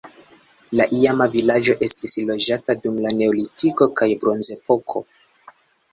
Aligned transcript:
La 0.79 0.85
iama 0.99 1.27
vilaĝo 1.35 1.75
estis 1.89 2.15
loĝata 2.31 2.77
dum 2.87 2.97
la 3.07 3.13
neolitiko 3.21 3.89
kaj 4.01 4.09
bronzepoko. 4.25 5.07